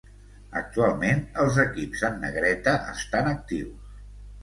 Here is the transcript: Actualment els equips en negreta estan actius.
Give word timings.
Actualment 0.61 1.21
els 1.45 1.61
equips 1.65 2.03
en 2.09 2.19
negreta 2.25 2.77
estan 2.97 3.33
actius. 3.37 3.97